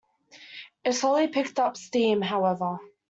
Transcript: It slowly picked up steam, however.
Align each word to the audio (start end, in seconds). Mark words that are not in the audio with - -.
It 0.83 0.93
slowly 0.93 1.27
picked 1.27 1.59
up 1.59 1.77
steam, 1.77 2.23
however. 2.23 2.79